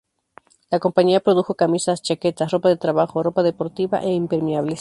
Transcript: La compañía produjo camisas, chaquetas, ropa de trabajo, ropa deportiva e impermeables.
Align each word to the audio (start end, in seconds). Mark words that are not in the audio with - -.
La 0.71 0.79
compañía 0.79 1.19
produjo 1.19 1.53
camisas, 1.53 2.01
chaquetas, 2.01 2.49
ropa 2.49 2.69
de 2.69 2.77
trabajo, 2.77 3.21
ropa 3.21 3.43
deportiva 3.43 3.99
e 4.01 4.09
impermeables. 4.11 4.79